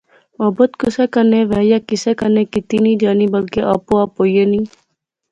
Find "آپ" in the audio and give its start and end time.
4.03-4.11